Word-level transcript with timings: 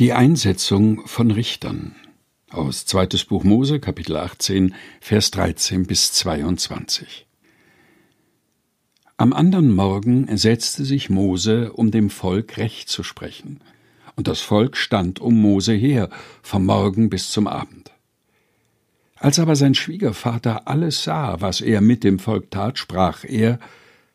Die 0.00 0.12
Einsetzung 0.12 1.04
von 1.08 1.32
Richtern 1.32 1.96
aus 2.50 2.86
zweites 2.86 3.24
Buch 3.24 3.42
Mose, 3.42 3.80
Kapitel 3.80 4.16
18, 4.16 4.76
Vers 5.00 5.32
13 5.32 5.88
bis 5.88 6.12
22. 6.12 7.26
Am 9.16 9.32
anderen 9.32 9.74
Morgen 9.74 10.28
setzte 10.36 10.84
sich 10.84 11.10
Mose, 11.10 11.72
um 11.72 11.90
dem 11.90 12.10
Volk 12.10 12.58
Recht 12.58 12.88
zu 12.88 13.02
sprechen, 13.02 13.60
und 14.14 14.28
das 14.28 14.38
Volk 14.38 14.76
stand 14.76 15.18
um 15.18 15.34
Mose 15.34 15.72
her, 15.72 16.10
vom 16.42 16.64
Morgen 16.64 17.10
bis 17.10 17.32
zum 17.32 17.48
Abend. 17.48 17.90
Als 19.16 19.40
aber 19.40 19.56
sein 19.56 19.74
Schwiegervater 19.74 20.68
alles 20.68 21.02
sah, 21.02 21.40
was 21.40 21.60
er 21.60 21.80
mit 21.80 22.04
dem 22.04 22.20
Volk 22.20 22.52
tat, 22.52 22.78
sprach 22.78 23.24
er, 23.24 23.58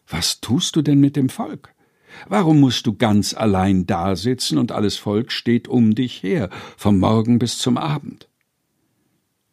Was 0.07 0.39
tust 0.39 0.77
du 0.77 0.81
denn 0.81 1.02
mit 1.02 1.18
dem 1.18 1.27
Volk? 1.27 1.73
Warum 2.27 2.59
musst 2.59 2.88
du 2.88 2.93
ganz 2.93 3.34
allein 3.34 3.86
dasitzen 3.86 4.57
und 4.57 4.71
alles 4.71 4.98
Volk 4.98 5.32
steht 5.32 5.68
um 5.68 5.96
dich 5.96 6.23
her, 6.23 6.50
vom 6.78 7.00
Morgen 7.00 7.39
bis 7.39 7.57
zum 7.57 7.78
Abend? 7.78 8.28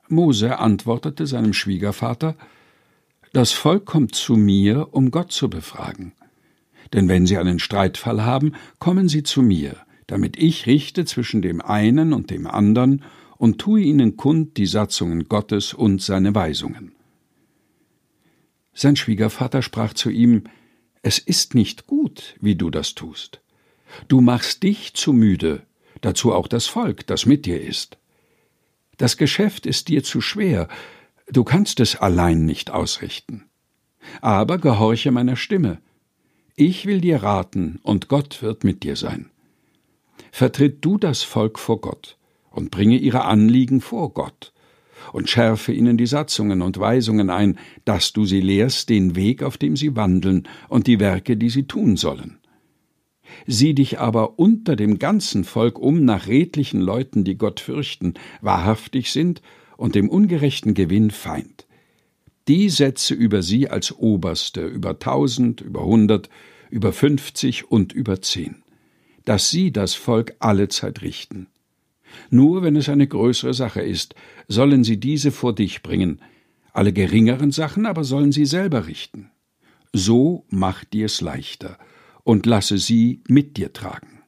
Mose 0.08 0.58
antwortete 0.58 1.26
seinem 1.26 1.52
Schwiegervater, 1.52 2.36
Das 3.32 3.52
Volk 3.52 3.86
kommt 3.86 4.14
zu 4.14 4.34
mir, 4.34 4.88
um 4.92 5.10
Gott 5.10 5.30
zu 5.32 5.48
befragen. 5.48 6.12
Denn 6.92 7.08
wenn 7.08 7.26
sie 7.26 7.38
einen 7.38 7.60
Streitfall 7.60 8.24
haben, 8.24 8.54
kommen 8.80 9.08
sie 9.08 9.22
zu 9.22 9.42
mir, 9.42 9.76
damit 10.08 10.36
ich 10.36 10.66
richte 10.66 11.04
zwischen 11.04 11.40
dem 11.40 11.60
einen 11.60 12.12
und 12.12 12.30
dem 12.30 12.46
andern 12.48 13.02
und 13.38 13.58
tue 13.58 13.82
ihnen 13.82 14.16
kund 14.16 14.56
die 14.56 14.66
Satzungen 14.66 15.28
Gottes 15.28 15.72
und 15.72 16.02
seine 16.02 16.34
Weisungen. 16.34 16.92
Sein 18.74 18.96
Schwiegervater 18.96 19.62
sprach 19.62 19.94
zu 19.94 20.10
ihm, 20.10 20.44
es 21.02 21.18
ist 21.18 21.54
nicht 21.54 21.86
gut, 21.86 22.34
wie 22.40 22.56
du 22.56 22.70
das 22.70 22.94
tust. 22.94 23.40
Du 24.08 24.20
machst 24.20 24.62
dich 24.62 24.94
zu 24.94 25.12
müde, 25.12 25.66
dazu 26.00 26.32
auch 26.32 26.46
das 26.46 26.66
Volk, 26.66 27.06
das 27.06 27.26
mit 27.26 27.46
dir 27.46 27.60
ist. 27.60 27.98
Das 28.98 29.16
Geschäft 29.16 29.66
ist 29.66 29.88
dir 29.88 30.04
zu 30.04 30.20
schwer, 30.20 30.68
du 31.28 31.44
kannst 31.44 31.80
es 31.80 31.96
allein 31.96 32.44
nicht 32.44 32.70
ausrichten. 32.70 33.48
Aber 34.20 34.58
gehorche 34.58 35.10
meiner 35.10 35.36
Stimme. 35.36 35.80
Ich 36.54 36.84
will 36.86 37.00
dir 37.00 37.22
raten, 37.22 37.80
und 37.82 38.08
Gott 38.08 38.42
wird 38.42 38.64
mit 38.64 38.82
dir 38.82 38.96
sein. 38.96 39.30
Vertritt 40.32 40.84
du 40.84 40.98
das 40.98 41.22
Volk 41.22 41.58
vor 41.58 41.80
Gott 41.80 42.18
und 42.50 42.70
bringe 42.70 42.98
ihre 42.98 43.24
Anliegen 43.24 43.80
vor 43.80 44.12
Gott, 44.12 44.52
und 45.12 45.28
schärfe 45.28 45.72
ihnen 45.72 45.96
die 45.96 46.06
Satzungen 46.06 46.62
und 46.62 46.78
Weisungen 46.78 47.30
ein, 47.30 47.58
dass 47.84 48.12
du 48.12 48.24
sie 48.24 48.40
lehrst 48.40 48.88
den 48.88 49.16
Weg, 49.16 49.42
auf 49.42 49.58
dem 49.58 49.76
sie 49.76 49.96
wandeln, 49.96 50.48
und 50.68 50.86
die 50.86 51.00
Werke, 51.00 51.36
die 51.36 51.50
sie 51.50 51.64
tun 51.64 51.96
sollen. 51.96 52.38
Sieh 53.46 53.74
dich 53.74 53.98
aber 53.98 54.38
unter 54.38 54.76
dem 54.76 54.98
ganzen 54.98 55.44
Volk 55.44 55.78
um 55.78 56.04
nach 56.04 56.26
redlichen 56.26 56.80
Leuten, 56.80 57.24
die 57.24 57.36
Gott 57.36 57.60
fürchten, 57.60 58.14
wahrhaftig 58.40 59.12
sind 59.12 59.40
und 59.76 59.94
dem 59.94 60.08
ungerechten 60.08 60.74
Gewinn 60.74 61.10
Feind. 61.10 61.66
Die 62.48 62.68
setze 62.68 63.14
über 63.14 63.42
sie 63.42 63.68
als 63.68 63.96
Oberste 63.96 64.66
über 64.66 64.98
tausend, 64.98 65.60
über 65.60 65.84
hundert, 65.84 66.28
über 66.70 66.92
fünfzig 66.92 67.70
und 67.70 67.92
über 67.92 68.20
zehn, 68.20 68.62
dass 69.24 69.50
sie 69.50 69.72
das 69.72 69.94
Volk 69.94 70.34
allezeit 70.40 71.02
richten. 71.02 71.46
Nur 72.30 72.62
wenn 72.62 72.76
es 72.76 72.88
eine 72.88 73.06
größere 73.06 73.54
Sache 73.54 73.80
ist, 73.80 74.14
sollen 74.48 74.84
sie 74.84 74.98
diese 74.98 75.30
vor 75.30 75.54
dich 75.54 75.82
bringen, 75.82 76.20
alle 76.72 76.92
geringeren 76.92 77.50
Sachen 77.50 77.86
aber 77.86 78.04
sollen 78.04 78.32
sie 78.32 78.46
selber 78.46 78.86
richten. 78.86 79.30
So 79.92 80.44
mach 80.50 80.84
dir's 80.84 81.20
leichter 81.20 81.78
und 82.22 82.46
lasse 82.46 82.78
sie 82.78 83.22
mit 83.26 83.56
dir 83.56 83.72
tragen. 83.72 84.20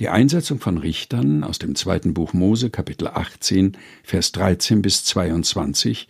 Die 0.00 0.08
Einsetzung 0.08 0.58
von 0.58 0.76
Richtern 0.76 1.44
aus 1.44 1.58
dem 1.58 1.76
zweiten 1.76 2.14
Buch 2.14 2.32
Mose, 2.32 2.68
Kapitel 2.68 3.06
18, 3.06 3.76
Vers 4.02 4.32
13 4.32 4.82
bis 4.82 5.04
22 5.04 6.08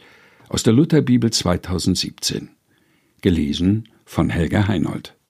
aus 0.48 0.62
der 0.62 0.72
Lutherbibel 0.72 1.30
2017. 1.30 2.48
Gelesen 3.20 3.88
von 4.06 4.30
Helga 4.30 4.68
Heinold. 4.68 5.14